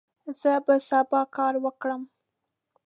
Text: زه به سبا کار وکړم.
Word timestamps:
زه 0.39 0.53
به 0.65 0.75
سبا 0.87 1.21
کار 1.35 1.53
وکړم. 1.63 2.01